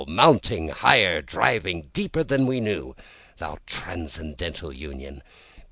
mounting 0.07 0.69
higher, 0.69 1.21
diving 1.21 1.83
deeper 1.93 2.23
than 2.23 2.47
we 2.47 2.59
knew, 2.59 2.95
thou 3.37 3.55
transcendental 3.67 4.73
Union! 4.73 5.21